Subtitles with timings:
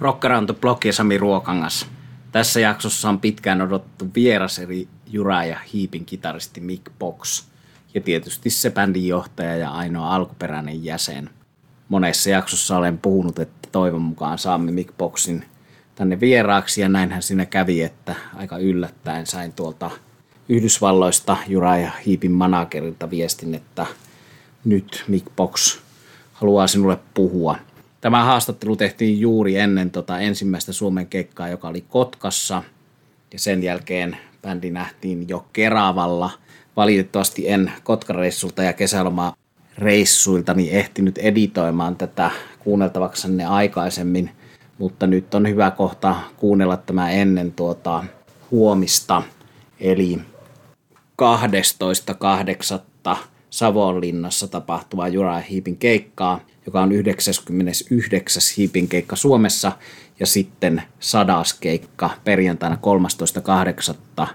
[0.00, 1.86] Rockeranto Blog ja Sami Ruokangas.
[2.32, 7.44] Tässä jaksossa on pitkään odotettu vieras eri Jura ja Hiipin kitaristi Mick Box
[7.94, 11.30] ja tietysti se bändin johtaja ja ainoa alkuperäinen jäsen.
[11.88, 15.44] Monessa jaksossa olen puhunut, että toivon mukaan saamme Mick Boxin
[15.94, 19.90] tänne vieraaksi ja näinhän siinä kävi, että aika yllättäen sain tuolta
[20.48, 23.86] Yhdysvalloista Jura ja Hiipin managerilta viestin, että
[24.64, 25.78] nyt Mick Box
[26.32, 27.56] haluaa sinulle puhua–
[28.00, 32.62] Tämä haastattelu tehtiin juuri ennen tota ensimmäistä Suomen keikkaa, joka oli Kotkassa.
[33.32, 36.30] Ja sen jälkeen bändi nähtiin jo Keravalla.
[36.76, 39.36] Valitettavasti en Kotkareissulta ja kesäloma
[39.78, 44.30] reissuilta niin ehtinyt editoimaan tätä kuunneltavaksenne aikaisemmin,
[44.78, 48.04] mutta nyt on hyvä kohta kuunnella tämä ennen tuota
[48.50, 49.22] huomista,
[49.80, 50.18] eli
[53.10, 53.16] 12.8.
[53.50, 58.42] Savonlinnassa tapahtuvaa Jura Hiipin keikkaa– joka on 99.
[58.56, 59.72] hiipin keikka Suomessa
[60.20, 62.78] ja sitten sadas keikka perjantaina
[64.20, 64.26] 13.8.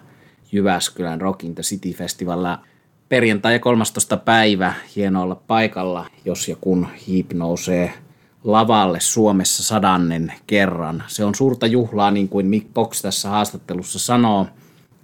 [0.51, 2.59] Jyväskylän Rock in the City Festivalilla.
[3.09, 4.17] Perjantai ja 13.
[4.17, 7.93] päivä, hieno olla paikalla, jos ja kun hiip nousee
[8.43, 11.03] lavalle Suomessa sadannen kerran.
[11.07, 14.47] Se on suurta juhlaa, niin kuin Mick Box tässä haastattelussa sanoo,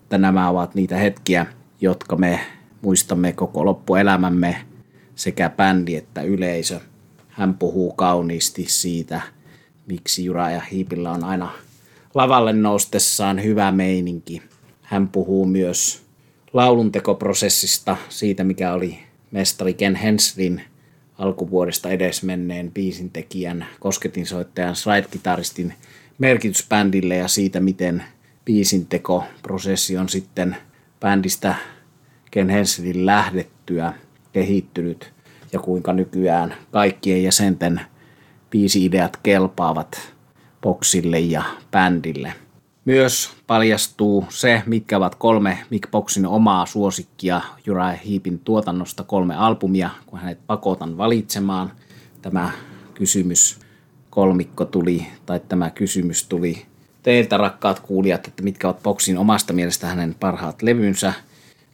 [0.01, 1.45] että nämä ovat niitä hetkiä,
[1.81, 2.39] jotka me
[2.81, 4.65] muistamme koko loppuelämämme,
[5.15, 6.79] sekä bändi että yleisö–
[7.37, 9.21] hän puhuu kauniisti siitä,
[9.87, 11.51] miksi Jura ja Hiipillä on aina
[12.13, 14.41] lavalle noustessaan hyvä meininki.
[14.81, 16.01] Hän puhuu myös
[16.53, 18.99] lauluntekoprosessista, siitä mikä oli
[19.31, 20.61] mestari Ken Henslin
[21.17, 25.73] alkuvuodesta edesmenneen biisintekijän, kosketinsoittajan, slide-kitaristin
[26.17, 28.03] merkitys bändille ja siitä, miten
[28.45, 30.57] biisintekoprosessi on sitten
[30.99, 31.55] bändistä
[32.31, 33.93] Ken Henslin lähdettyä
[34.33, 35.11] kehittynyt–
[35.53, 37.81] ja kuinka nykyään kaikkien jäsenten
[38.49, 40.13] biisi-ideat kelpaavat
[40.61, 42.33] boksille ja bändille.
[42.85, 49.89] Myös paljastuu se, mitkä ovat kolme Mick Boxin omaa suosikkia Jura Heapin tuotannosta kolme albumia,
[50.05, 51.71] kun hänet pakotan valitsemaan.
[52.21, 52.51] Tämä
[52.93, 53.59] kysymys
[54.09, 56.65] kolmikko tuli, tai tämä kysymys tuli
[57.03, 61.13] teiltä rakkaat kuulijat, että mitkä ovat Boxin omasta mielestä hänen parhaat levynsä–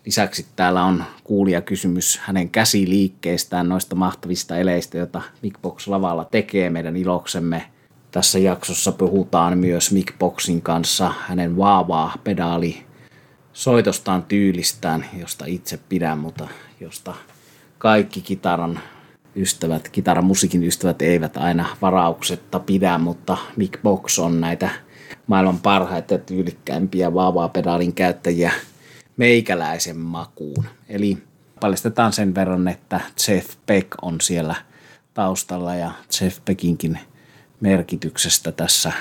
[0.06, 6.96] Lisäksi täällä on kuulija kysymys hänen käsiliikkeestään noista mahtavista eleistä, joita Mickbox lavalla tekee meidän
[6.96, 7.66] iloksemme.
[8.12, 12.84] Tässä jaksossa puhutaan myös Mickboxin kanssa hänen vaavaa pedaali
[13.54, 16.48] soitostaan tyylistään, josta itse pidän, mutta
[16.80, 17.14] josta
[17.78, 18.80] kaikki kitaran
[19.36, 24.70] ystävät, kitaran musiikin ystävät eivät aina varauksetta pidä, mutta Mick Box on näitä
[25.28, 28.52] maailman parhaita ja tyylikkäimpiä vaavaa pedaalin käyttäjiä–
[29.18, 30.66] meikäläisen makuun.
[30.90, 31.18] Eli
[31.60, 34.56] paljastetaan sen verran, että Jeff Beck on siellä
[35.14, 35.92] taustalla ja
[36.22, 37.00] Jeff Beckinkin
[37.60, 38.92] merkityksestä tässä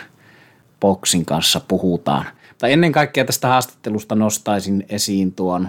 [0.81, 2.25] Boxin kanssa puhutaan.
[2.59, 5.69] Tai ennen kaikkea tästä haastattelusta nostaisin esiin tuon,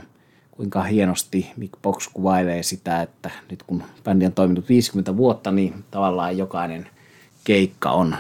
[0.52, 5.84] kuinka hienosti Mick Box kuvailee sitä, että nyt kun bändi on toiminut 50 vuotta, niin
[5.92, 6.90] tavallaan jokainen
[7.44, 8.16] keikka on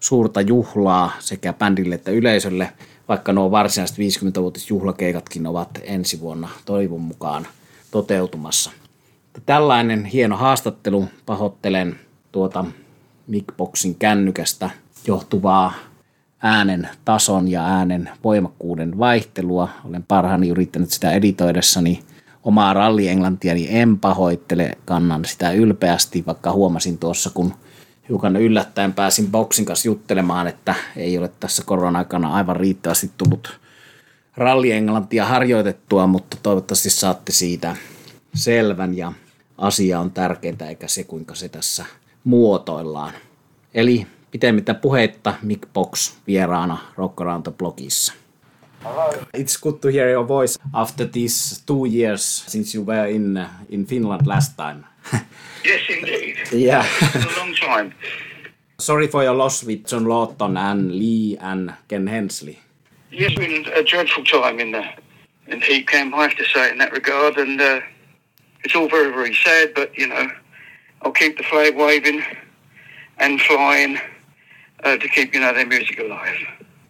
[0.00, 2.72] suurta juhlaa sekä bändille että yleisölle
[3.08, 7.46] vaikka nuo varsinaiset 50-vuotisjuhlakeikatkin ovat ensi vuonna toivon mukaan
[7.90, 8.70] toteutumassa.
[9.46, 11.04] Tällainen hieno haastattelu.
[11.26, 11.96] Pahoittelen
[12.32, 12.64] tuota
[13.26, 14.70] Mickboxin kännykästä
[15.06, 15.72] johtuvaa
[16.42, 19.68] äänen tason ja äänen voimakkuuden vaihtelua.
[19.84, 22.02] Olen parhaani yrittänyt sitä editoidessani
[22.44, 27.54] omaa rallienglantiani en pahoittele, kannan sitä ylpeästi, vaikka huomasin tuossa, kun–
[28.08, 33.60] hiukan yllättäen pääsin boksin kanssa juttelemaan, että ei ole tässä korona-aikana aivan riittävästi tullut
[34.36, 37.76] rallienglantia harjoitettua, mutta toivottavasti saatte siitä
[38.34, 39.12] selvän ja
[39.58, 41.84] asia on tärkeintä eikä se kuinka se tässä
[42.24, 43.12] muotoillaan.
[43.74, 48.12] Eli pitemmittä puheitta Mick Box vieraana Rock Around the Blogissa.
[48.84, 49.12] Hello.
[49.36, 53.86] It's good to hear your voice after these two years since you were in in
[53.86, 54.84] Finland last time.
[55.64, 56.36] Yes, indeed.
[56.52, 56.86] Yeah.
[57.68, 57.94] It's time.
[58.78, 62.60] Sorry for your loss with John Lawton and Lee and Ken Hensley.
[63.10, 64.84] Yes, been a dreadful time in the
[65.48, 67.80] in Heep camp, I have to say, in that regard, and uh,
[68.64, 69.74] it's all very, very sad.
[69.74, 70.30] But you know,
[71.02, 72.22] I'll keep the flag waving
[73.18, 73.98] and flying
[74.84, 76.40] uh, to keep you know their music alive.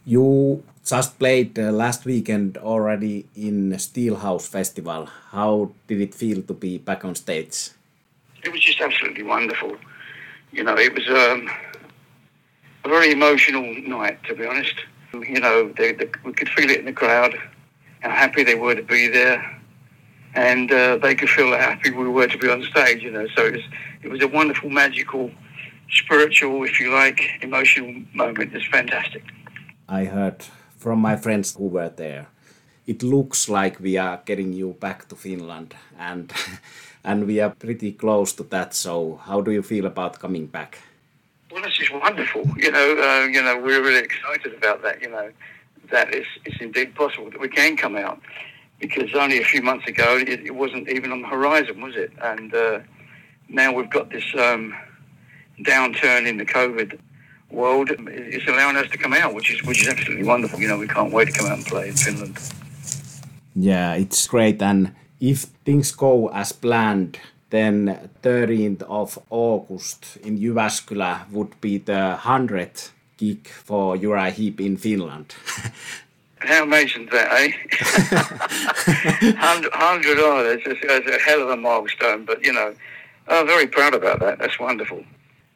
[0.04, 5.08] You just played uh, last weekend already in Steelhouse Festival.
[5.32, 7.70] How did it feel to be back on stage?
[8.42, 9.76] it was just absolutely wonderful.
[10.52, 11.50] You know, it was um,
[12.84, 14.74] a very emotional night, to be honest.
[15.12, 17.34] You know, they, they, we could feel it in the crowd,
[18.00, 19.60] how happy they were to be there,
[20.34, 23.02] and uh, they could feel how happy we were to be on stage.
[23.02, 23.62] You know, so it was
[24.02, 25.30] it was a wonderful, magical
[25.90, 29.22] spiritual, if you like, emotional moment is fantastic.
[29.88, 30.44] I heard
[30.76, 32.28] from my friends who were there.
[32.88, 36.32] It looks like we are getting you back to Finland, and
[37.05, 38.75] and we are pretty close to that.
[38.75, 40.79] So, how do you feel about coming back?
[41.52, 42.46] Well, this is wonderful.
[42.56, 45.02] You know, uh, you know, we're really excited about that.
[45.02, 45.31] You know,
[45.90, 48.20] that is it's indeed possible that we can come out
[48.81, 52.11] because only a few months ago it, it wasn't even on the horizon, was it?
[52.23, 52.81] And uh,
[53.50, 54.75] now we've got this um,
[55.61, 56.99] downturn in the COVID
[57.50, 57.91] world.
[57.91, 60.58] It's allowing us to come out, which is which is absolutely wonderful.
[60.58, 62.38] You know, we can't wait to come out and play in Finland.
[63.60, 67.19] Yeah, it's great, and if things go as planned,
[67.50, 74.76] then 13th of August in Jyväskylä would be the 100th gig for Uriah Heep in
[74.76, 75.34] Finland.
[76.38, 77.49] How amazing is that, eh?
[79.32, 82.72] 100, 100 oh, that's, that's a hell of a milestone, but you know,
[83.26, 84.38] I'm very proud about that.
[84.38, 85.02] That's wonderful.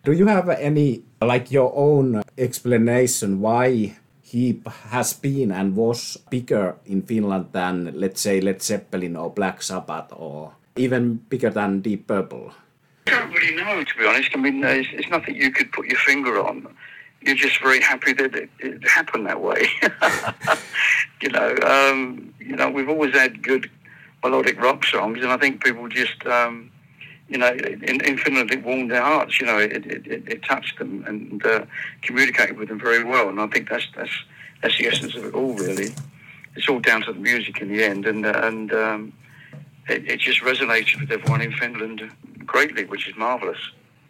[0.04, 3.96] Do you have any, like your own explanation why
[4.32, 9.60] Heep has been and was bigger in Finland than, let's say, Led Zeppelin or Black
[9.60, 12.50] Sabbath or even bigger than Deep Purple?
[13.06, 14.30] I don't really know, to be honest.
[14.32, 16.66] I mean, it's, it's nothing you could put your finger on.
[17.20, 19.68] You're just very happy that it, it happened that way.
[21.20, 23.70] you know, um, you know, we've always had good
[24.24, 26.70] melodic rock songs, and I think people just, um,
[27.32, 27.52] you know,
[27.90, 29.40] in, in, Finland it warmed their hearts.
[29.40, 31.64] You know, it, it, it touched them and uh,
[32.02, 34.16] communicated with them very well, and I think that's that's
[34.62, 35.94] that's the essence of it all, really.
[36.56, 39.12] It's all down to the music in the end, and uh, and um,
[39.88, 42.10] it, it just resonated with everyone in Finland
[42.44, 43.60] greatly, which is marvelous.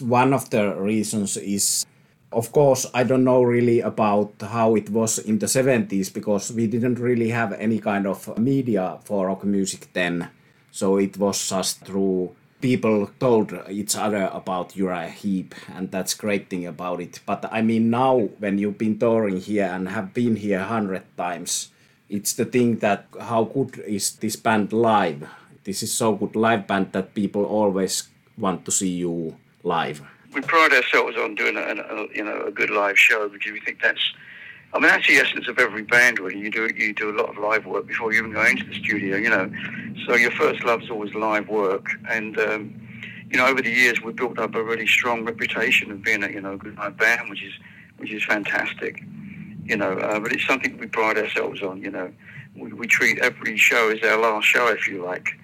[0.01, 1.87] One of the reasons is
[2.33, 6.67] of course, I don't know really about how it was in the 70s because we
[6.67, 10.31] didn't really have any kind of media for rock music then.
[10.71, 16.49] So it was just through people told each other about Uriah Heep, and that's great
[16.49, 17.20] thing about it.
[17.26, 21.03] But I mean, now when you've been touring here and have been here a hundred
[21.19, 21.70] times,
[22.09, 25.29] it's the thing that how good is this band live?
[25.64, 30.00] This is so good live band that people always want to see you live.
[30.32, 33.61] We pride ourselves on doing a, a you know a good live show because we
[33.61, 34.15] think that's
[34.75, 36.19] I mean, that's the essence of every band.
[36.19, 38.65] Really, you do you do a lot of live work before you even go into
[38.65, 39.17] the studio.
[39.17, 39.53] You know,
[40.07, 42.83] so your first love is always live work, and um,
[43.31, 46.29] you know, over the years we've built up a really strong reputation of being a
[46.29, 47.53] you know good live band, which is
[47.99, 49.03] which is fantastic.
[49.65, 51.83] You know, uh, but it's something we pride ourselves on.
[51.83, 52.13] You know,
[52.57, 55.39] we, we treat every show as our last show, if you like,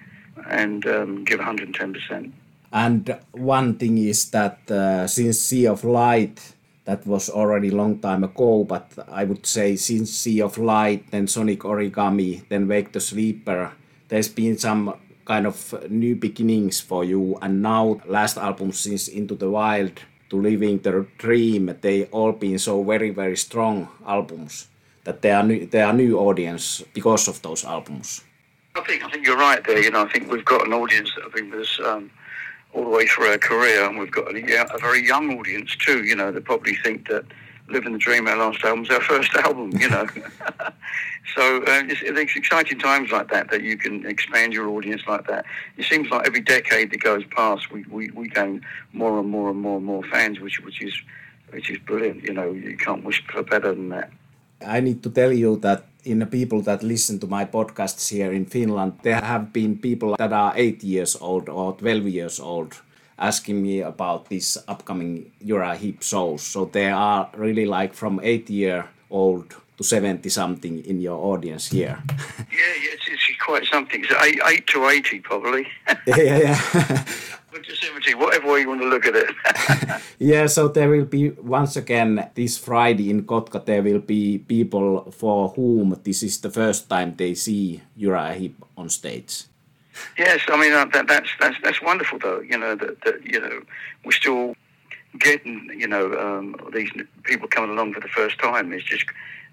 [0.49, 2.33] and um, give 110 percent.
[2.71, 6.53] And one thing is that uh, since Sea of Light,
[6.89, 11.27] that was already long time ago, but I would say since Sea of Light, then
[11.27, 13.73] Sonic Origami, then Wake the Sleeper,
[14.07, 15.55] there's been some kind of
[15.87, 17.37] new beginnings for you.
[17.43, 20.01] And now, last album since Into the Wild
[20.31, 24.67] to Living the Dream, they all been so very very strong albums
[25.03, 28.23] that they are new, they are new audience because of those albums.
[28.73, 29.79] I think I think you're right there.
[29.79, 31.79] You know, I think we've got an audience that I think was.
[31.85, 32.09] Um,
[32.73, 36.03] all the way through our career, and we've got a, a very young audience too.
[36.03, 37.25] You know, they probably think that
[37.67, 39.71] "Living the Dream," our last album, is our first album.
[39.77, 40.07] You know,
[41.35, 45.27] so uh, it's, it's exciting times like that that you can expand your audience like
[45.27, 45.45] that.
[45.77, 48.61] It seems like every decade that goes past, we, we, we gain
[48.93, 50.93] more and more and more and more fans, which which is
[51.51, 52.23] which is brilliant.
[52.23, 54.11] You know, you can't wish for better than that.
[54.65, 58.31] I need to tell you that in the people that listen to my podcasts here
[58.31, 62.75] in Finland, there have been people that are eight years old or 12 years old
[63.17, 66.41] asking me about this upcoming Uriah Heep shows.
[66.41, 71.67] So they are really like from eight year old to 70 something in your audience
[71.67, 72.01] here.
[72.07, 74.03] yeah, it's, it's quite something.
[74.05, 75.67] So eight, eight to 80 probably.
[76.07, 77.05] yeah, yeah.
[77.51, 80.01] Seventy, whatever way you want to look at it.
[80.19, 83.65] yeah, so there will be once again this Friday in Kotka.
[83.65, 88.63] There will be people for whom this is the first time they see Uriah Heep
[88.77, 89.45] on stage.
[90.17, 92.41] Yes, I mean uh, that, that's that's that's wonderful though.
[92.41, 93.61] You know that, that you know
[94.05, 94.55] we're still
[95.19, 96.91] getting you know um, these
[97.23, 98.71] people coming along for the first time.
[98.73, 99.05] It's just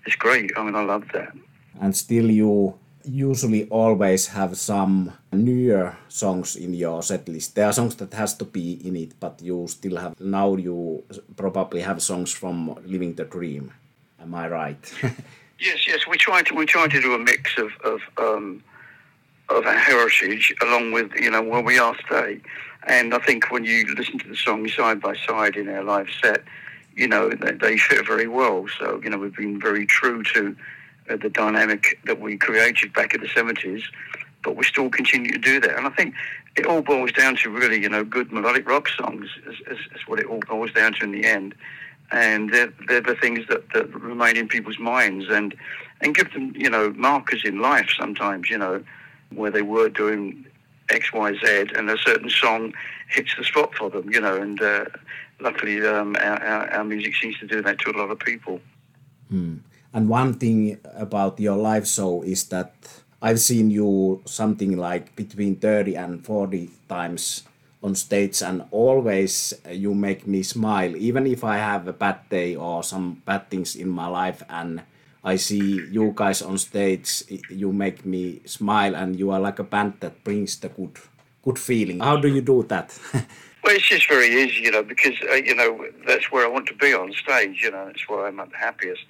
[0.04, 0.52] it's great.
[0.56, 1.32] I mean I love that.
[1.80, 2.74] And still you
[3.06, 7.54] usually always have some newer songs in your set list.
[7.54, 11.04] There are songs that has to be in it, but you still have now you
[11.36, 13.72] probably have songs from Living the Dream.
[14.20, 14.92] Am I right?
[15.60, 16.06] yes, yes.
[16.08, 18.62] We try to we try to do a mix of of um,
[19.48, 22.40] of our heritage along with you know where we are today.
[22.88, 26.08] And I think when you listen to the songs side by side in our live
[26.22, 26.42] set,
[26.94, 28.66] you know they, they fit very well.
[28.78, 30.56] So you know we've been very true to
[31.08, 33.82] the dynamic that we created back in the 70s
[34.46, 35.76] but we still continue to do that.
[35.76, 36.14] And I think
[36.56, 40.06] it all boils down to really, you know, good melodic rock songs is, is, is
[40.06, 41.54] what it all boils down to in the end.
[42.12, 45.52] And they're, they're the things that, that remain in people's minds and,
[46.00, 48.84] and give them, you know, markers in life sometimes, you know,
[49.34, 50.46] where they were doing
[50.90, 52.72] X, Y, Z, and a certain song
[53.08, 54.84] hits the spot for them, you know, and uh,
[55.40, 58.60] luckily um, our, our, our, music seems to do that to a lot of people.
[59.28, 59.56] Hmm.
[59.96, 62.74] And one thing about your live show is that
[63.22, 67.44] I've seen you something like between 30 and 40 times
[67.82, 70.94] on stage and always you make me smile.
[70.94, 74.82] Even if I have a bad day or some bad things in my life and
[75.24, 79.64] I see you guys on stage you make me smile and you are like a
[79.64, 80.98] band that brings the good
[81.42, 82.00] good feeling.
[82.00, 82.98] How do you do that?
[83.64, 86.68] Well it's just very easy you know because uh, you know that's where I want
[86.68, 89.06] to be on stage you know that's where I'm at the happiest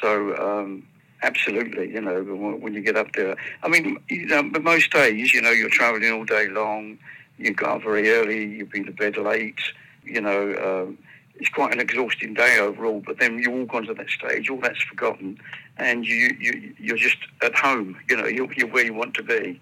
[0.00, 0.86] so um,
[1.22, 3.36] absolutely, you know, when you get up there.
[3.62, 6.98] I mean, you know, but most days, you know, you're travelling all day long.
[7.38, 8.44] You go up very early.
[8.44, 9.60] You've been to bed late.
[10.04, 10.54] You know,
[10.86, 10.98] um,
[11.36, 13.02] it's quite an exhausting day overall.
[13.04, 15.38] But then you walk onto that stage, all that's forgotten,
[15.78, 17.96] and you you you're just at home.
[18.08, 19.60] You know, you're, you're where you want to be,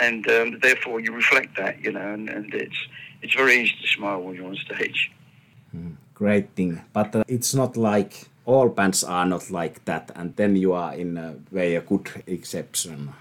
[0.00, 1.82] and um, therefore you reflect that.
[1.82, 2.86] You know, and, and it's
[3.22, 5.10] it's very easy to smile when you're on stage.
[5.76, 10.34] Mm, great thing, but uh, it's not like all bands are not like that, and
[10.36, 13.12] then you are in a way a good exception.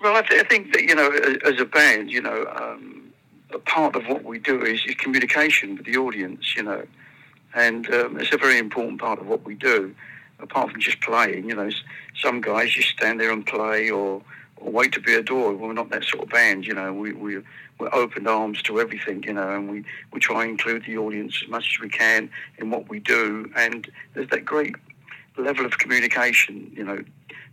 [0.00, 1.10] Well, I, th- I think that you know,
[1.44, 3.12] as a band, you know, um,
[3.52, 6.86] a part of what we do is, is communication with the audience, you know,
[7.54, 9.94] and um, it's a very important part of what we do.
[10.38, 11.68] Apart from just playing, you know,
[12.18, 14.22] some guys just stand there and play or,
[14.60, 15.58] wait to be adored.
[15.58, 16.92] We're not that sort of band, you know.
[16.92, 17.42] We we
[17.80, 21.40] we're open arms to everything, you know, and we, we try and include the audience
[21.42, 23.50] as much as we can in what we do.
[23.56, 24.76] And there's that great
[25.36, 27.02] level of communication, you know,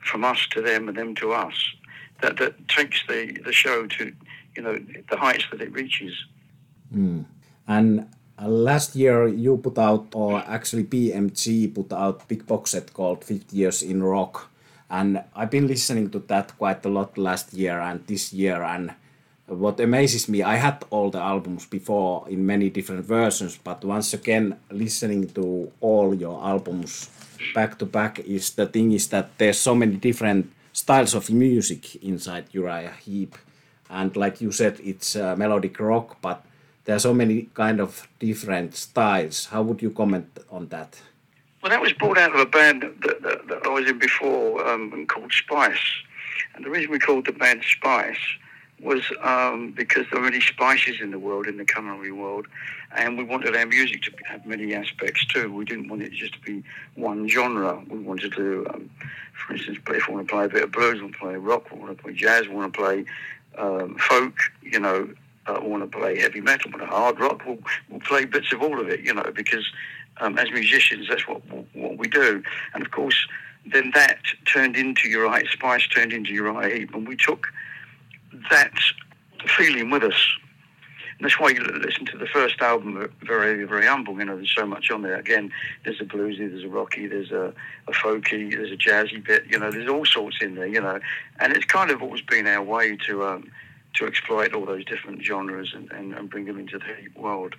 [0.01, 1.55] from us to them and them to us,
[2.21, 4.13] that, that takes the, the show to,
[4.55, 4.77] you know,
[5.09, 6.13] the heights that it reaches.
[6.93, 7.25] Mm.
[7.67, 8.07] And
[8.39, 13.23] uh, last year you put out, or actually BMG put out big box set called
[13.23, 14.49] 50 Years in Rock.
[14.89, 18.63] And I've been listening to that quite a lot last year and this year.
[18.63, 18.93] And
[19.47, 24.13] what amazes me, I had all the albums before in many different versions, but once
[24.13, 27.09] again, listening to all your albums
[27.53, 31.95] back to back is the thing is that there's so many different styles of music
[32.03, 33.35] inside Uriah Heep,
[33.89, 36.43] and like you said, it's uh, melodic rock, but
[36.85, 39.45] there are so many kind of different styles.
[39.45, 40.99] How would you comment on that?
[41.67, 44.65] Well, that was brought out of a band that, that, that I was in before
[44.65, 45.77] um, called Spice,
[46.55, 48.15] and the reason we called the band Spice
[48.81, 52.47] was um, because there are many spices in the world, in the culinary world,
[52.95, 55.51] and we wanted our music to have many aspects too.
[55.51, 56.63] We didn't want it just to be
[56.95, 57.83] one genre.
[57.89, 58.89] We wanted to, um,
[59.33, 61.35] for instance, if we want to play a bit of blues, we want to play
[61.35, 63.03] rock, we want to play jazz, we want to play
[63.57, 65.09] um, folk, you know,
[65.47, 67.41] uh, we want to play heavy metal, we want to hard rock.
[67.45, 67.59] We'll,
[67.89, 69.65] we'll play bits of all of it, you know, because
[70.19, 71.41] um, as musicians, that's what
[71.73, 72.43] what we do.
[72.73, 73.27] And of course,
[73.65, 77.47] then that turned into Uriah Spice, turned into Uriah Heep, and we took
[78.49, 78.73] that
[79.57, 80.27] feeling with us.
[81.19, 84.19] And that's why you listen to the first album, very, very humble.
[84.19, 85.15] You know, there's so much on there.
[85.15, 85.51] Again,
[85.83, 87.53] there's a bluesy, there's a rocky, there's a,
[87.87, 89.45] a folky, there's a jazzy bit.
[89.49, 90.67] You know, there's all sorts in there.
[90.67, 90.99] You know,
[91.39, 93.51] and it's kind of always been our way to um,
[93.95, 97.55] to exploit all those different genres and, and, and bring them into the world.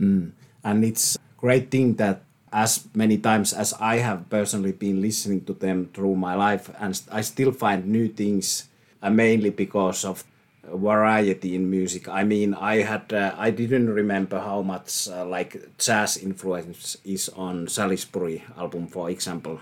[0.00, 0.30] Mm.
[0.62, 5.54] And it's great thing that as many times as I have personally been listening to
[5.54, 8.68] them through my life, and I still find new things
[9.02, 10.24] uh, mainly because of
[10.64, 12.08] variety in music.
[12.08, 17.28] I mean, I had uh, I didn't remember how much uh, like jazz influence is
[17.30, 19.60] on Salisbury album, for example.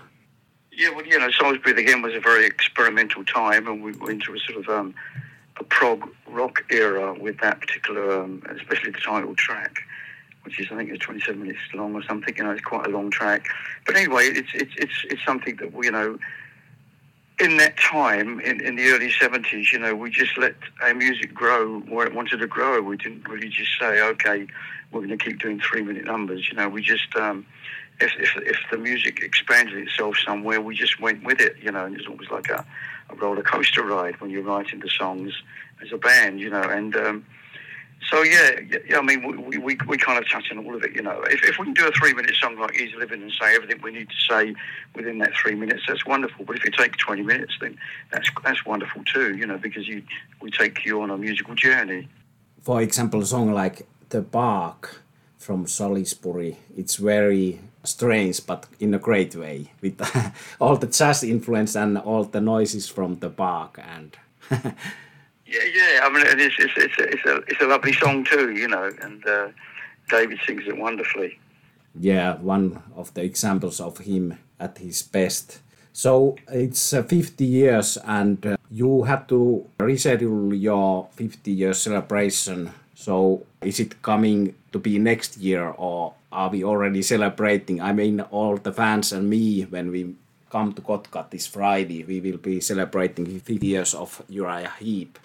[0.71, 4.33] Yeah, well, you know, Salisbury again was a very experimental time, and we went into
[4.33, 4.95] a sort of um,
[5.59, 9.79] a prog rock era with that particular, um, especially the title track,
[10.49, 12.35] which is I think it's 27 minutes long or something.
[12.35, 13.47] You know, it's quite a long track.
[13.85, 16.17] But anyway, it's it's it's it's something that you know
[17.39, 21.33] in that time, in, in the early 70s, you know, we just let our music
[21.33, 22.81] grow where it wanted to grow.
[22.81, 24.45] We didn't really just say, okay,
[24.91, 26.49] we're going to keep doing three minute numbers.
[26.49, 27.45] You know, we just, um,
[28.01, 31.85] if, if, if the music expanded itself somewhere, we just went with it, you know,
[31.85, 32.65] and it's always like a,
[33.09, 35.31] a roller coaster ride when you're writing the songs
[35.81, 37.25] as a band, you know, and, um,
[38.07, 40.95] so yeah, yeah, I mean, we, we, we kind of touch on all of it,
[40.95, 41.21] you know.
[41.23, 43.91] If, if we can do a three-minute song like Easy Living and say everything we
[43.91, 44.55] need to say
[44.95, 46.45] within that three minutes, that's wonderful.
[46.45, 47.77] But if you take 20 minutes, then
[48.11, 50.01] that's that's wonderful too, you know, because you
[50.41, 52.07] we take you on a musical journey.
[52.61, 55.01] For example, a song like The Bark
[55.37, 60.01] from Salisbury, it's very strange, but in a great way, with
[60.59, 64.17] all the jazz influence and all the noises from the bark and
[65.49, 65.99] yeah, yeah.
[66.03, 68.91] I mean, it's it's it's a, it's a it's a lovely song too, you know,
[69.01, 69.47] and uh,
[70.09, 71.39] David sings it wonderfully.
[71.99, 75.59] Yeah, one of the examples of him at his best.
[75.91, 82.71] So it's uh, 50 years, and uh, you had to reschedule your 50 year celebration.
[82.95, 87.81] So is it coming to be next year, or are we already celebrating?
[87.81, 90.15] I mean, all the fans and me, when we
[90.49, 95.17] come to Kotka this Friday, we will be celebrating 50 years of Uriah Heep.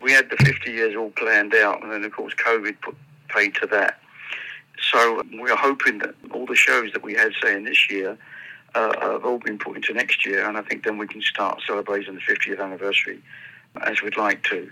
[0.00, 2.96] We had the 50 years all planned out, and then of course COVID put
[3.28, 4.00] paid to that.
[4.90, 8.16] So we are hoping that all the shows that we had, say, in this year,
[8.74, 11.60] uh, have all been put into next year, and I think then we can start
[11.66, 13.22] celebrating the 50th anniversary
[13.82, 14.70] as we'd like to.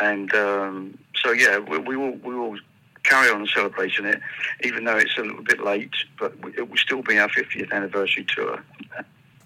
[0.00, 2.58] And um, so, yeah, we, we, will we will
[3.04, 4.20] carry on celebrating it,
[4.62, 8.26] even though it's a little bit late, but it will still be our 50th anniversary
[8.34, 8.62] tour.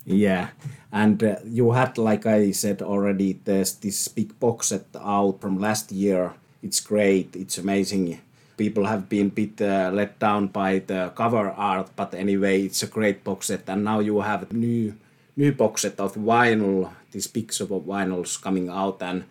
[0.07, 0.49] Yeah,
[0.93, 5.59] and uh, you had, like I said already, there's this big box set out from
[5.59, 6.35] last year.
[6.63, 7.37] It's great.
[7.37, 8.21] It's amazing
[8.59, 12.83] people have been a bit uh, let down by the cover art, but anyway, it's
[12.83, 13.63] a great box set.
[13.69, 14.95] And now you have new
[15.37, 19.01] new box set of vinyl, these picks of vinyls coming out.
[19.01, 19.25] And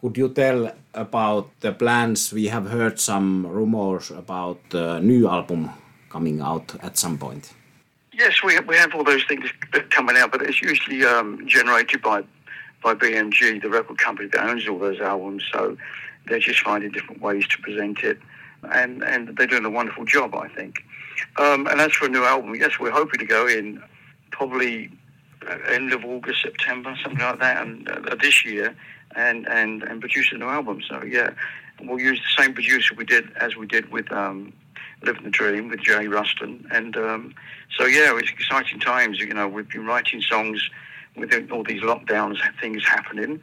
[0.00, 2.32] could you tell about the plans?
[2.32, 5.70] We have heard some rumors about the new album
[6.10, 7.54] coming out at some point.
[8.12, 9.50] Yes, we we have all those things
[9.90, 12.22] coming out, but it's usually um, generated by
[12.82, 15.44] by BMG, the record company that owns all those albums.
[15.52, 15.76] So
[16.26, 18.18] they're just finding different ways to present it
[18.70, 20.84] and and they're doing a wonderful job, I think.
[21.36, 23.82] Um, and as for a new album, yes, we're hoping to go in
[24.30, 24.90] probably
[25.68, 28.74] end of August, September, something like that, and uh, this year,
[29.16, 30.80] and and and produce a new album.
[30.88, 31.30] So yeah,
[31.80, 34.52] we'll use the same producer we did as we did with um,
[35.04, 37.34] Living the Dream with Jay Ruston, and um,
[37.76, 39.18] so yeah, it's exciting times.
[39.18, 40.68] You know, we've been writing songs
[41.16, 43.40] with all these lockdowns things happening.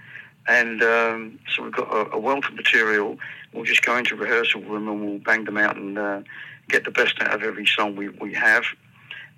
[0.47, 3.17] And um, so we've got a, a, wealth of material.
[3.53, 6.21] We'll just go into rehearsal room and we'll bang them out and uh,
[6.69, 8.63] get the best out of every song we, we have,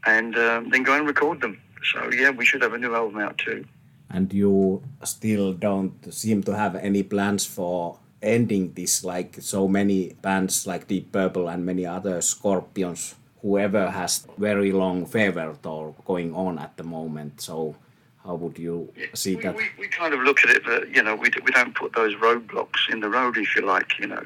[0.05, 1.59] and um, then go and record them.
[1.91, 3.65] So yeah, we should have a new album out too.
[4.09, 10.13] And you still don't seem to have any plans for ending this, like so many
[10.21, 16.33] bands like Deep Purple and many other Scorpions, whoever has very long farewell tour going
[16.35, 17.41] on at the moment.
[17.41, 17.75] So
[18.23, 19.55] how would you see we, that?
[19.55, 22.15] We, we kind of look at it that you know we, we don't put those
[22.15, 23.97] roadblocks in the road if you like.
[23.99, 24.23] You know,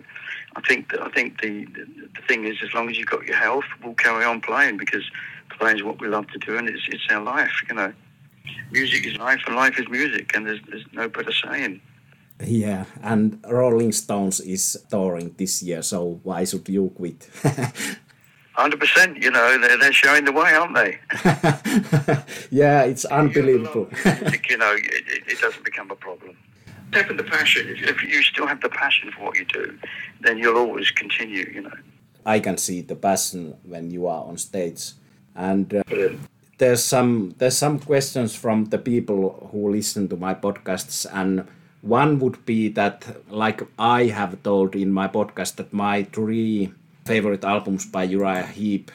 [0.55, 3.25] I think that, I think the, the, the thing is as long as you've got
[3.25, 5.03] your health, we'll carry on playing because
[5.57, 7.63] playing is what we love to do and it's it's our life.
[7.69, 7.93] You know,
[8.71, 11.81] music is life and life is music, and there's there's no better saying.
[12.43, 17.29] Yeah, and Rolling Stones is touring this year, so why should you quit?
[18.53, 19.21] Hundred percent.
[19.21, 20.97] You know, they're, they're showing the way, aren't they?
[22.51, 23.89] yeah, it's unbelievable.
[24.49, 26.37] you know, it, it, doesn't become a problem.
[26.93, 29.77] Having the passion, if, if you still have the passion for what you do,
[30.21, 31.49] then you'll always continue.
[31.53, 31.77] You know.
[32.25, 34.93] I can see the passion when you are on stage,
[35.35, 35.83] and uh,
[36.57, 41.45] there's some there's some questions from the people who listen to my podcasts, and
[41.85, 46.73] one would be that, like I have told in my podcast, that my three
[47.05, 48.91] favorite albums by Uriah Heep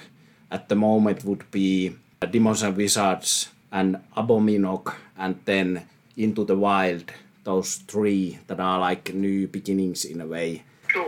[0.51, 1.95] at the moment would be
[2.29, 7.13] Demons and Wizards and Abominog and then Into the Wild.
[7.45, 10.65] Those three that are like new beginnings in a way.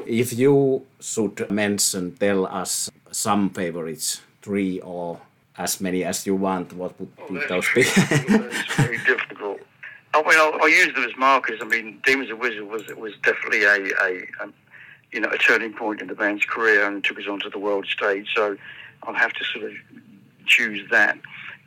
[0.07, 5.21] If you should mention, tell us some favorites, three or
[5.59, 7.83] as many as you want, what would oh, those be?
[7.83, 9.61] It's very difficult.
[10.15, 11.61] I mean, I'll, I'll, use them as markers.
[11.63, 14.53] I mean, Demons of Wizard was was definitely a, a, a
[15.13, 17.87] you know, a turning point in the band's career and took us onto the world
[17.87, 18.29] stage.
[18.35, 18.57] So
[19.03, 19.73] I'll have to sort of
[20.47, 21.19] choose that.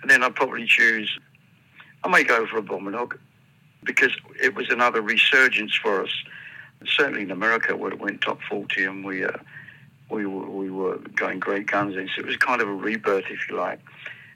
[0.02, 1.20] And then I'll probably choose,
[2.04, 3.18] I may go for a Abominog
[3.84, 6.12] because it was another resurgence for us.
[6.86, 9.32] Certainly in America, where it went top 40 and we, uh,
[10.10, 11.96] we, were, we were going great guns.
[11.96, 13.80] So it was kind of a rebirth, if you like.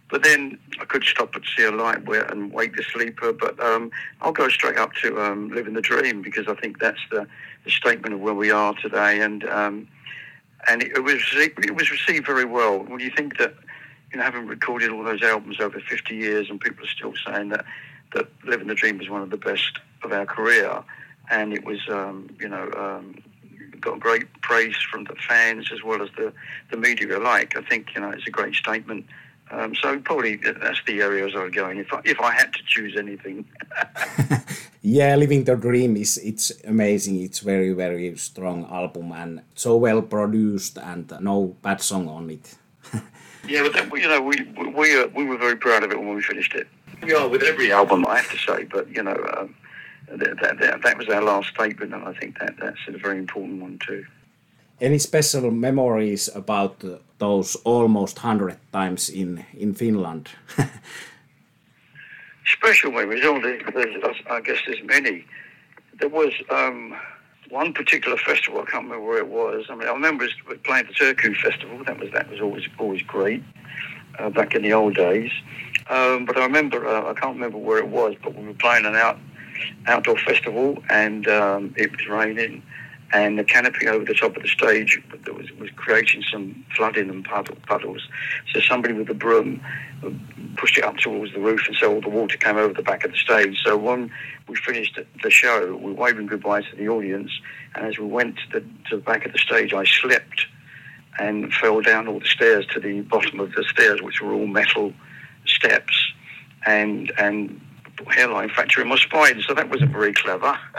[0.09, 3.91] But then I could stop at Sea of Light and Wake the Sleeper, but um,
[4.21, 7.27] I'll go straight up to um, Living the Dream because I think that's the,
[7.63, 9.21] the statement of where we are today.
[9.21, 9.87] And um,
[10.67, 12.79] and it was it was received very well.
[12.79, 13.53] When you think that
[14.11, 17.49] you know having recorded all those albums over 50 years and people are still saying
[17.49, 17.65] that
[18.13, 20.83] that Living the Dream is one of the best of our career,
[21.29, 23.15] and it was um, you know um,
[23.79, 26.33] got great praise from the fans as well as the
[26.71, 27.55] the media alike.
[27.55, 29.05] I think you know it's a great statement
[29.51, 32.53] um, so probably that's the areas I would go in if I, if I had
[32.53, 33.45] to choose anything.
[34.81, 37.21] yeah, Living the Dream is it's amazing.
[37.21, 42.55] It's very very strong album and so well produced and no bad song on it.
[43.47, 44.35] yeah, but then, you know we
[44.75, 46.67] we uh, we were very proud of it when we finished it.
[47.01, 49.17] We are with every album, I have to say, but you know.
[49.37, 49.55] Um,
[50.11, 53.61] that, that, that was our last statement, and I think that that's a very important
[53.61, 54.03] one too.
[54.81, 56.83] Any special memories about
[57.17, 60.29] those almost hundred times in in Finland?
[62.45, 63.21] special memories.
[63.21, 65.25] There's, I guess there's many.
[65.99, 66.95] There was um,
[67.49, 68.61] one particular festival.
[68.61, 69.65] I can't remember where it was.
[69.69, 70.27] I mean, I remember
[70.63, 71.83] playing the Turku Festival.
[71.83, 73.43] That was that was always always great
[74.17, 75.31] uh, back in the old days.
[75.89, 78.85] Um, but I remember uh, I can't remember where it was, but we were playing
[78.85, 79.19] an out
[79.87, 82.63] outdoor festival and um, it was raining
[83.11, 87.25] and the canopy over the top of the stage was, was creating some flooding and
[87.25, 88.07] puddles.
[88.53, 89.61] So somebody with a broom
[90.05, 90.11] uh,
[90.57, 93.03] pushed it up towards the roof, and so all the water came over the back
[93.03, 93.59] of the stage.
[93.63, 94.11] So when
[94.47, 97.31] we finished the show, we were waving goodbye to the audience,
[97.75, 100.45] and as we went to the, to the back of the stage, I slipped
[101.17, 104.47] and fell down all the stairs to the bottom of the stairs, which were all
[104.47, 104.93] metal
[105.45, 105.95] steps,
[106.65, 107.59] and and
[108.05, 110.57] hairline fracture in my spine, so that wasn't very clever.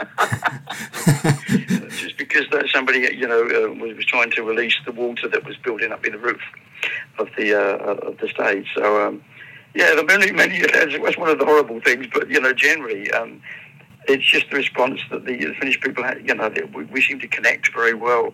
[1.89, 5.45] Just because that somebody, you know, uh, was, was, trying to release the water that
[5.45, 6.41] was building up in the roof
[7.19, 8.67] of the uh, of the stage.
[8.75, 9.23] So, um,
[9.75, 13.11] yeah, the many many it was one of the horrible things, but you know, generally.
[13.11, 13.41] Um,
[14.07, 16.27] it's just the response that the Finnish people had.
[16.27, 18.33] You know, we, we seem to connect very well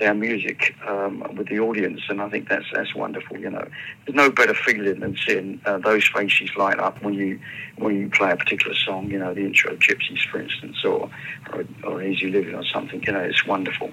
[0.00, 3.38] our music um, with the audience, and I think that's that's wonderful.
[3.38, 3.66] You know,
[4.06, 7.40] there's no better feeling than seeing uh, those faces light up when you
[7.76, 9.10] when you play a particular song.
[9.10, 11.10] You know, the intro of Gypsies, for instance, or
[11.52, 13.02] or, or Easy Living or something.
[13.02, 13.90] You know, it's wonderful.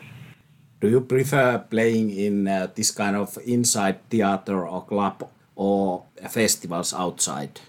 [0.82, 6.94] Do you prefer playing in uh, this kind of inside theater or club or festivals
[6.94, 7.60] outside?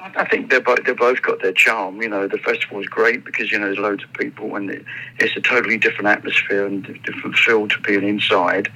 [0.00, 2.00] I think they're both, they've both got their charm.
[2.00, 4.84] You know, the festival is great because, you know, there's loads of people and it,
[5.18, 8.70] it's a totally different atmosphere and different feel to being inside.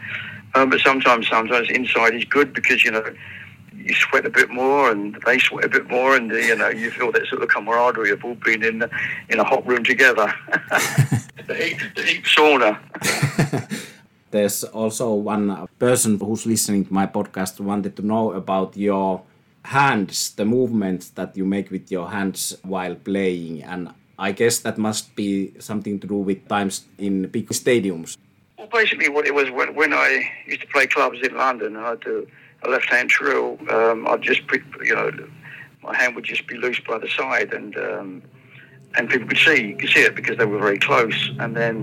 [0.55, 3.05] Um, but sometimes, sometimes inside is good because, you know,
[3.73, 6.91] you sweat a bit more and they sweat a bit more and, you know, you
[6.91, 8.85] feel that sort of camaraderie of all being in,
[9.29, 10.33] in a hot room together.
[11.47, 12.79] the, heat, the heat sauna.
[14.31, 19.23] There's also one person who's listening to my podcast wanted to know about your
[19.65, 24.79] hands, the movements that you make with your hands while playing, and I guess that
[24.79, 28.17] must be something to do with times in big stadiums.
[28.59, 32.01] Well, basically, what it was when, when I used to play clubs in London, I'd
[32.01, 32.27] do
[32.63, 33.59] a left-hand trill.
[33.71, 34.43] Um, I'd just,
[34.85, 35.11] you know,
[35.83, 38.23] my hand would just be loose by the side, and um,
[38.97, 41.31] and people could see, could see it because they were very close.
[41.39, 41.77] And then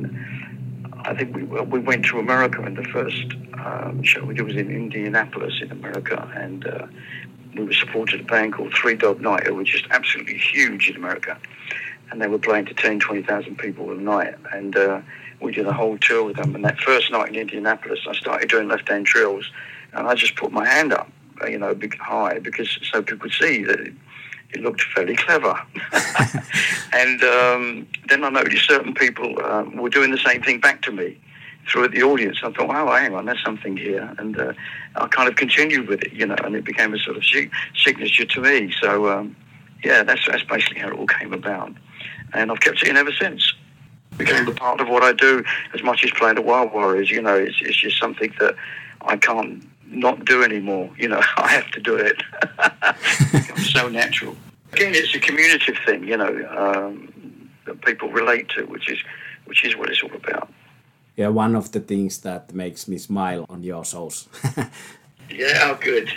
[1.03, 3.25] I think we we went to America, and the first
[3.65, 6.87] um, show we did was in Indianapolis in America, and uh,
[7.71, 11.37] supported a band called Three Dog Night, who were just absolutely huge in America.
[12.11, 14.35] And they were playing to 10, 20,000 people a night.
[14.51, 15.01] And uh,
[15.41, 16.55] we did a whole tour with them.
[16.55, 19.49] And that first night in Indianapolis, I started doing left hand trills.
[19.93, 23.29] And I just put my hand up, uh, you know, big high, because so people
[23.29, 23.93] could see that it,
[24.51, 25.59] it looked fairly clever.
[26.93, 30.91] and um, then I noticed certain people um, were doing the same thing back to
[30.91, 31.19] me
[31.69, 32.39] through at the audience.
[32.43, 34.13] I thought, wow, hang on, there's something here.
[34.17, 34.53] And uh,
[34.95, 37.23] I kind of continued with it, you know, and it became a sort of
[37.75, 38.73] signature to me.
[38.81, 39.35] So, um,
[39.83, 41.73] yeah, that's, that's basically how it all came about.
[42.33, 43.53] And I've kept it in ever since.
[44.11, 47.09] It became a part of what I do as much as playing the Wild Warriors.
[47.09, 48.55] You know, it's, it's just something that
[49.01, 50.89] I can't not do anymore.
[50.97, 52.21] You know, I have to do it.
[53.33, 54.35] it's so natural.
[54.73, 58.99] Again, it's a communicative thing, you know, um, that people relate to, which is
[59.45, 60.47] which is what it's all about
[61.15, 64.27] yeah, one of the things that makes me smile on your shows.
[65.29, 66.09] yeah, good.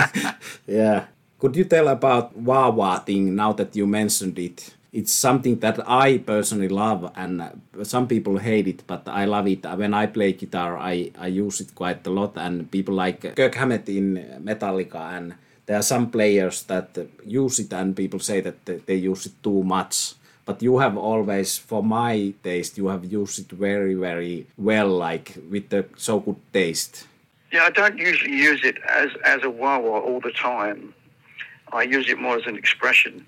[0.66, 1.06] yeah.
[1.38, 4.74] Could you tell about wah Wah thing now that you mentioned it?
[4.92, 7.42] It's something that I personally love, and
[7.82, 9.66] some people hate it, but I love it.
[9.66, 13.56] When I play guitar, I, I use it quite a lot, and people like Kirk
[13.56, 15.34] Hammett in Metallica, and
[15.66, 19.64] there are some players that use it, and people say that they use it too
[19.64, 24.88] much but you have always for my taste you have used it very very well
[24.88, 27.06] like with the so good taste.
[27.52, 30.94] Yeah i don't usually use it as as a wah all the time.
[31.72, 33.26] I use it more as an expression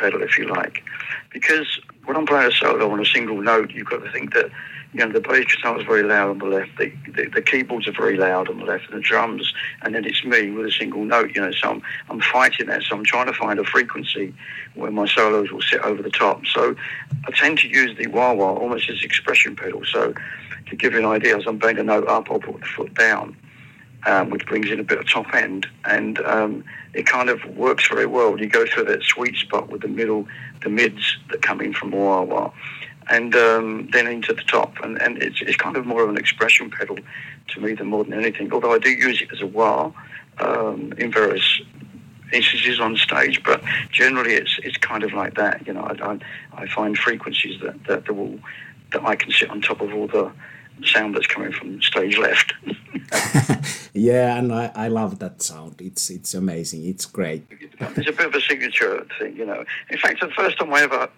[0.00, 0.82] pedal if you like
[1.30, 4.50] because when i'm playing a solo on a single note you've got to think that
[4.92, 7.86] you know, the bass guitar is very loud on the left, the, the, the, keyboards
[7.86, 10.72] are very loud on the left, and the drums, and then it's me with a
[10.72, 13.64] single note, you know, so I'm, I'm fighting that, so I'm trying to find a
[13.64, 14.34] frequency
[14.74, 16.44] where my solos will sit over the top.
[16.46, 16.74] So
[17.26, 19.82] I tend to use the wah wah almost as expression pedal.
[19.84, 20.12] So
[20.66, 22.94] to give you an idea, as I'm banging a note up, I'll put the foot
[22.94, 23.36] down,
[24.06, 27.88] um, which brings in a bit of top end, and um, it kind of works
[27.88, 28.38] very well.
[28.38, 30.26] You go through that sweet spot with the middle,
[30.62, 32.52] the mids that come in from wah wah
[33.10, 34.78] and um, then into the top.
[34.82, 36.96] And, and it's, it's kind of more of an expression pedal
[37.48, 38.52] to me than more than anything.
[38.52, 39.92] Although I do use it as a wah
[40.38, 41.60] um, in various
[42.32, 43.60] instances on stage, but
[43.90, 45.66] generally it's it's kind of like that.
[45.66, 46.18] You know, I I,
[46.62, 48.38] I find frequencies that that will
[48.92, 50.30] that I can sit on top of all the
[50.84, 52.52] sound that's coming from stage left.
[53.92, 55.80] yeah, and I, I love that sound.
[55.80, 56.86] It's it's amazing.
[56.86, 57.46] It's great.
[57.50, 59.64] It's a bit of a signature thing, you know.
[59.90, 61.08] In fact, the first time I ever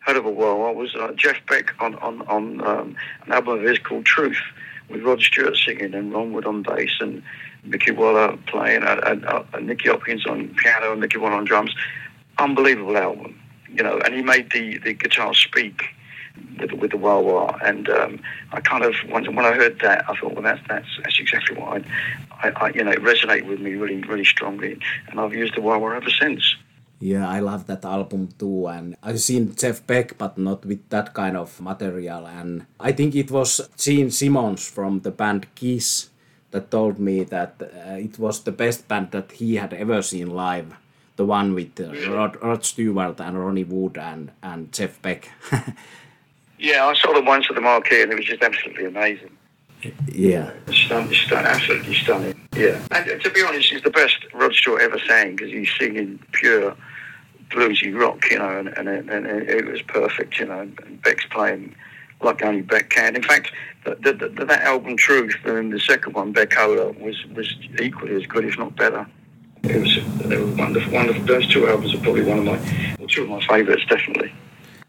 [0.00, 3.62] heard of a I was uh, Jeff Beck on on on um, an album of
[3.62, 4.40] his called Truth
[4.88, 7.22] with Rod Stewart singing and Ron Wood on bass and
[7.64, 11.44] Mickey Waller playing and, and, uh, and Nicky Hopkins on piano and Mickey Waller on
[11.44, 11.74] drums.
[12.38, 14.00] Unbelievable album, you know.
[14.04, 15.84] And he made the the guitar speak
[16.58, 17.56] with, with the wah wah.
[17.62, 18.20] And um,
[18.52, 21.56] I kind of when, when I heard that, I thought, well, that's that's that's exactly
[21.56, 21.84] what
[22.40, 25.56] I, I, I you know, it resonated with me really really strongly, and I've used
[25.56, 26.56] the wah wah ever since.
[27.02, 31.14] Yeah, I love that album too, and I've seen Jeff Beck, but not with that
[31.14, 32.26] kind of material.
[32.26, 36.10] And I think it was Gene Simmons from the band Kiss
[36.50, 40.28] that told me that uh, it was the best band that he had ever seen
[40.28, 40.74] live.
[41.16, 45.30] The one with uh, Rod, Rod Stewart and Ronnie Wood and, and Jeff Beck.
[46.60, 49.30] Yeah, I saw them once at the marquee and it was just absolutely amazing.
[50.12, 50.52] Yeah.
[50.70, 52.48] Stunning, stunning, absolutely stunning.
[52.54, 52.78] Yeah.
[52.90, 56.76] And to be honest, he's the best Rod Stewart ever sang because he's singing pure
[57.48, 60.60] bluesy rock, you know, and, and, and, it was perfect, you know.
[60.60, 61.74] And Beck's playing
[62.20, 63.16] like only Beck can.
[63.16, 63.52] In fact,
[63.86, 68.26] the, the, the, that album Truth and the second one, Beck-Ola, was, was equally as
[68.26, 69.06] good, if not better.
[69.62, 71.24] It was, they were wonderful, wonderful.
[71.24, 74.30] Those two albums are probably one of my, well, two of my favourites, definitely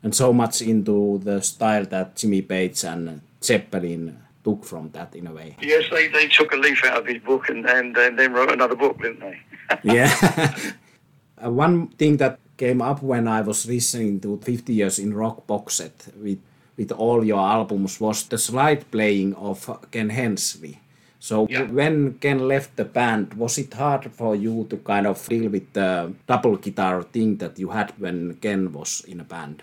[0.04, 5.28] and so much into the style that Jimmy Page and Zeppelin took from that in
[5.28, 5.56] a way.
[5.62, 8.52] Yes, they, they took a leaf out of his book and then, then, then wrote
[8.52, 9.40] another book, didn't they?
[9.84, 10.12] yeah.
[11.44, 15.46] uh, one thing that came up when I was listening to 50 Years in Rock
[15.48, 16.40] box set with,
[16.78, 20.80] with all your albums was the slide playing of Ken Hensley.
[21.20, 21.64] So yeah.
[21.64, 25.72] when Ken left the band, was it hard for you to kind of deal with
[25.74, 29.62] the double guitar thing that you had when Ken was in a band?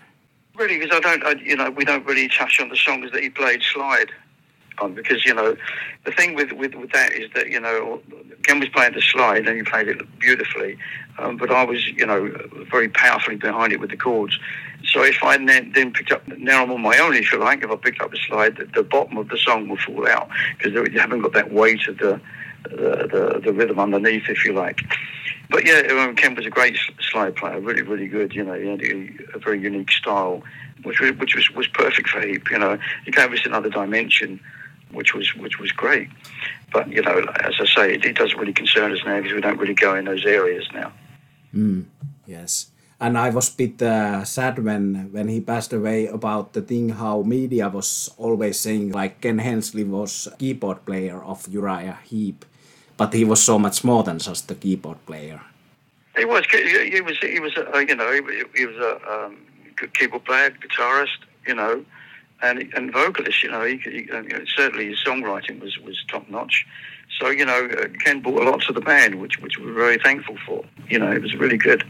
[0.59, 3.23] Really, because I don't, I, you know, we don't really touch on the songs that
[3.23, 4.11] he played slide.
[4.79, 5.57] On because you know,
[6.05, 8.01] the thing with, with, with that is that you know,
[8.43, 10.77] Ken was playing the slide and he played it beautifully,
[11.17, 12.33] um, but I was you know
[12.71, 14.39] very powerfully behind it with the chords.
[14.85, 17.61] So if I then, then picked up, now I'm on my own, if you like,
[17.61, 20.29] if I picked up a slide, the, the bottom of the song will fall out
[20.57, 22.21] because you haven't got that weight of the,
[22.63, 24.79] the, the, the rhythm underneath, if you like
[25.49, 28.35] but yeah, um, Ken was a great slide player, really, really good.
[28.35, 30.43] You know, he had a, a very unique style,
[30.83, 32.51] which was, which was, was perfect for Heep.
[32.51, 34.39] You know, he gave us another dimension,
[34.91, 36.09] which was which was great.
[36.71, 39.41] But you know, as I say, it, it doesn't really concern us now because we
[39.41, 40.93] don't really go in those areas now.
[41.53, 41.85] Mm,
[42.27, 42.67] yes.
[43.01, 46.89] And I was a bit uh, sad when, when he passed away about the thing
[46.89, 52.43] how media was always saying like Ken Hensley was keyboard player of Uriah Heep
[52.99, 55.41] but he was so much more than just a keyboard player.
[56.17, 56.43] He was.
[56.51, 57.17] He was.
[57.17, 57.55] He was.
[57.55, 58.11] A, you know,
[58.53, 59.37] he, was a um,
[59.93, 61.19] keyboard player, guitarist.
[61.47, 61.85] You know,
[62.43, 63.41] and and vocalist.
[63.41, 64.07] You know, he, he
[64.53, 66.67] certainly his songwriting was was top notch.
[67.17, 69.97] So you know, uh, Ken brought a lot to the band, which which we're very
[69.97, 70.65] thankful for.
[70.89, 71.85] You know, it was really good.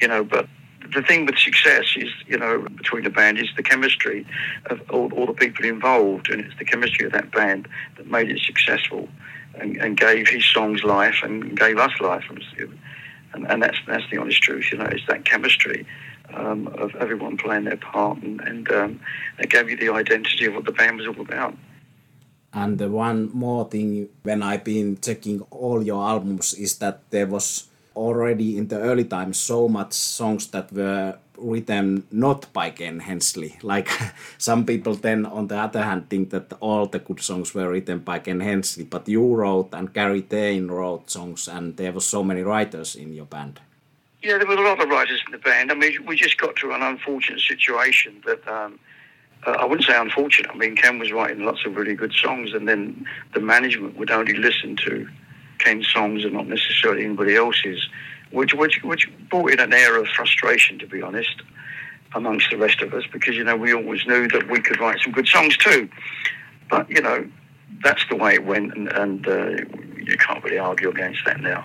[0.00, 0.48] You know, but
[0.94, 4.26] the thing with success is, you know, between the band is the chemistry
[4.66, 8.30] of all, all the people involved, and it's the chemistry of that band that made
[8.30, 9.08] it successful
[9.60, 12.24] and, and gave his songs life and gave us life.
[13.34, 15.86] And, and that's that's the honest truth, you know, it's that chemistry
[16.34, 19.00] um, of everyone playing their part, and, and um,
[19.38, 21.56] it gave you the identity of what the band was all about.
[22.54, 27.26] And the one more thing, when I've been checking all your albums, is that there
[27.26, 33.00] was already in the early times so much songs that were written not by Ken
[33.00, 33.58] Hensley.
[33.62, 33.88] Like
[34.38, 38.00] some people then on the other hand think that all the good songs were written
[38.00, 42.22] by Ken Hensley, but you wrote and Gary Thain wrote songs and there were so
[42.22, 43.60] many writers in your band.
[44.22, 45.72] Yeah, there were a lot of writers in the band.
[45.72, 48.78] I mean, we just got to an unfortunate situation that um,
[49.44, 50.50] uh, I wouldn't say unfortunate.
[50.52, 54.12] I mean, Ken was writing lots of really good songs, and then the management would
[54.12, 55.08] only listen to
[55.58, 57.88] Ken's songs and not necessarily anybody else's,
[58.32, 61.42] which, which, which brought in an air of frustration, to be honest,
[62.14, 65.00] amongst the rest of us, because, you know, we always knew that we could write
[65.02, 65.88] some good songs too.
[66.68, 67.26] But, you know,
[67.82, 69.50] that's the way it went, and, and uh,
[69.96, 71.64] you can't really argue against that now.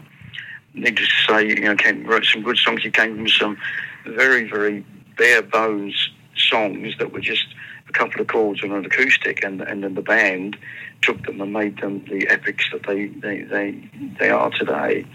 [0.74, 2.84] Needless to say, you know, Ken wrote some good songs.
[2.84, 3.58] He came from some
[4.06, 4.86] very, very
[5.18, 7.46] bare bones songs that were just
[7.90, 10.58] a couple of chords and an acoustic, and and then the band
[11.02, 15.06] took them and made them the epics that they they they, they are today.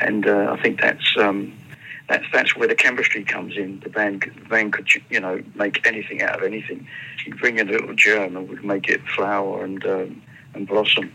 [0.00, 1.52] And uh, I think that's um,
[2.08, 3.80] that's that's where the chemistry comes in.
[3.80, 6.86] The band the band could you know make anything out of anything.
[7.24, 10.22] You bring in a little germ and we make it flower and um,
[10.54, 11.12] and blossom.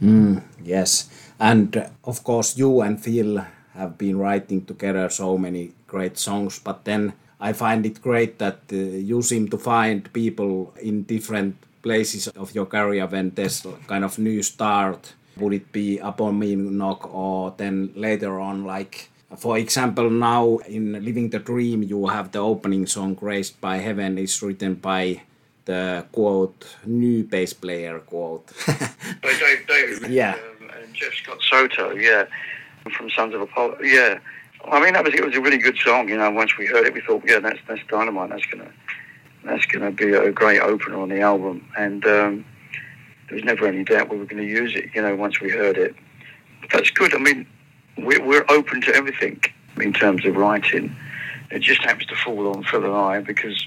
[0.00, 5.72] Mm, yes, and uh, of course you and Phil have been writing together so many
[5.86, 10.74] great songs, but then I find it great that uh, you seem to find people
[10.82, 11.56] in different
[11.88, 15.14] places of your career when there's kind of new start.
[15.38, 21.38] Would it be Abominog or then later on like for example, now in Living the
[21.38, 25.20] Dream, you have the opening song "Grazed by Heaven" is written by
[25.66, 28.46] the quote new bass player quote.
[28.66, 30.10] by Dave David.
[30.10, 30.34] Yeah.
[30.34, 31.84] Um, and Jeff Scott Soto.
[31.92, 32.24] Yeah,
[32.96, 33.78] from Sons of Apollo.
[33.82, 34.18] Yeah.
[34.64, 36.08] I mean, that was it was a really good song.
[36.08, 38.30] You know, once we heard it, we thought, yeah, that's that's dynamite.
[38.30, 38.72] That's gonna
[39.48, 41.68] that's gonna be a great opener on the album.
[41.76, 42.44] And um,
[43.28, 44.90] there was never any doubt we were going to use it.
[44.94, 45.94] You know, once we heard it.
[46.62, 47.14] But that's good.
[47.14, 47.46] I mean,
[47.98, 49.40] we're, we're open to everything
[49.80, 50.94] in terms of writing.
[51.50, 53.66] It just happens to fall on Phil and I because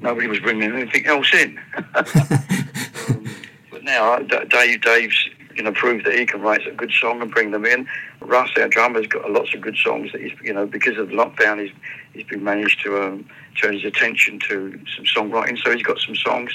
[0.00, 1.58] nobody was bringing anything else in.
[1.94, 2.04] um,
[3.70, 7.30] but now Dave, Dave's you know prove that he can write a good song and
[7.30, 7.86] bring them in.
[8.20, 11.14] Russ, our drummer's got lots of good songs that he's you know because of the
[11.14, 11.72] lockdown he's
[12.12, 13.26] he's been managed to um,
[13.60, 15.58] turn his attention to some songwriting.
[15.58, 16.52] So he's got some songs.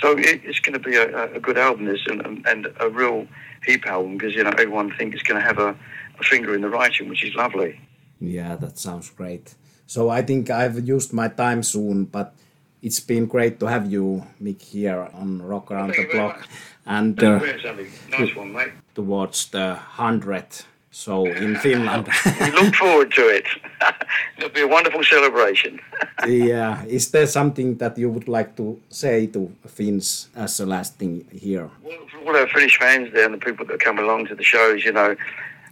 [0.00, 3.26] So it, it's going to be a, a good album, this and, and a real
[3.64, 5.76] Heep album because you know everyone thinks it's going to have a
[6.18, 7.80] a finger in the writing, which is lovely.
[8.20, 9.54] Yeah, that sounds great.
[9.86, 12.34] So I think I've used my time soon, but
[12.84, 16.34] it's been great to have you, Mick, here on Rock Around the Blog.
[16.84, 17.40] And uh,
[18.10, 18.72] nice one, mate.
[18.94, 20.44] Towards the hundred,
[20.90, 22.06] so in Finland.
[22.40, 23.46] we look forward to it.
[24.36, 25.80] It'll be a wonderful celebration.
[26.26, 30.98] yeah, is there something that you would like to say to Finns as a last
[30.98, 31.70] thing here?
[31.82, 34.44] Well, for all our Finnish fans there and the people that come along to the
[34.44, 35.16] shows, you know,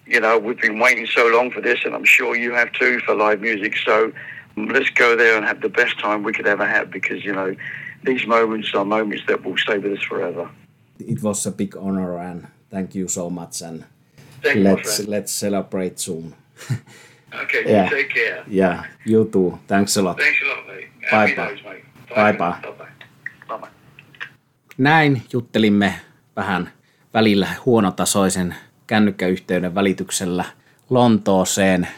[0.06, 3.00] you know, we've been waiting so long for this, and I'm sure you have too
[3.00, 3.76] for live music.
[3.76, 4.12] So
[4.56, 7.56] let's go there and have the best time we could ever have because, you know,
[8.04, 10.50] these moments are moments that will stay with us forever.
[10.98, 13.62] It was a big honor, and thank you so much.
[13.62, 13.84] And
[14.42, 16.34] thank let's let's celebrate soon.
[17.42, 17.88] okay, yeah.
[17.88, 18.44] take care.
[18.48, 19.58] Yeah, you too.
[19.66, 20.18] Thanks a lot.
[20.18, 20.88] Thanks a lot, mate.
[21.10, 21.48] Bye bye.
[21.48, 21.84] Days, mate.
[22.14, 22.38] Bye bye.
[22.38, 22.76] bye.
[23.48, 23.68] bye, bye.
[24.78, 25.94] Näin juttelimme
[26.36, 26.70] vähän
[27.14, 28.54] välillä huonotasoisen
[28.86, 30.44] kännykkäyhteyden välityksellä
[30.90, 31.88] Lontooseen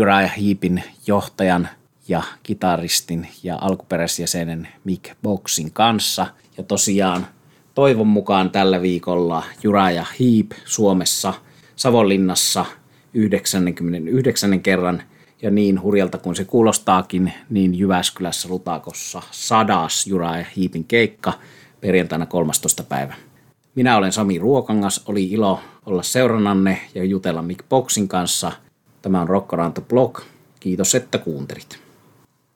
[0.00, 1.68] Uriah Heepin johtajan
[2.08, 6.26] ja kitaristin ja alkuperäisjäsenen Mick Boxin kanssa.
[6.56, 7.26] Ja tosiaan
[7.74, 11.34] toivon mukaan tällä viikolla Uriah Heep Suomessa
[11.76, 12.64] Savonlinnassa
[13.14, 14.60] 99.
[14.60, 15.02] kerran
[15.42, 21.32] ja niin hurjalta kuin se kuulostaakin, niin Jyväskylässä Lutakossa sadas Uriah Heepin keikka
[21.80, 22.82] perjantaina 13.
[22.82, 23.14] päivä.
[23.74, 28.52] Minä olen Sami Ruokangas, oli ilo olla seurannanne ja jutella Mick Boxin kanssa.
[29.02, 30.20] Tämä on Rockaranto Blog.
[30.60, 31.87] Kiitos, että kuuntelit.